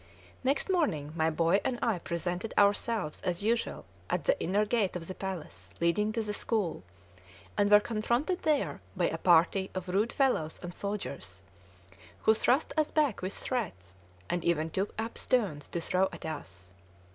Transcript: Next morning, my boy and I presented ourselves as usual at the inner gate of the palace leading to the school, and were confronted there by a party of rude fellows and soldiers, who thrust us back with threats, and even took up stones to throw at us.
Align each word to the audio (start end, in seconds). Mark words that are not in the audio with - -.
Next 0.43 0.67
morning, 0.67 1.13
my 1.15 1.29
boy 1.29 1.61
and 1.63 1.77
I 1.79 1.99
presented 1.99 2.55
ourselves 2.57 3.21
as 3.21 3.43
usual 3.43 3.85
at 4.09 4.23
the 4.23 4.35
inner 4.41 4.65
gate 4.65 4.95
of 4.95 5.05
the 5.05 5.13
palace 5.13 5.75
leading 5.79 6.11
to 6.13 6.23
the 6.23 6.33
school, 6.33 6.81
and 7.55 7.69
were 7.69 7.79
confronted 7.79 8.41
there 8.41 8.81
by 8.97 9.09
a 9.09 9.19
party 9.19 9.69
of 9.75 9.89
rude 9.89 10.11
fellows 10.11 10.59
and 10.63 10.73
soldiers, 10.73 11.43
who 12.23 12.33
thrust 12.33 12.73
us 12.75 12.89
back 12.89 13.21
with 13.21 13.33
threats, 13.35 13.93
and 14.27 14.43
even 14.43 14.71
took 14.71 14.99
up 14.99 15.19
stones 15.19 15.69
to 15.69 15.79
throw 15.79 16.09
at 16.11 16.25
us. 16.25 16.73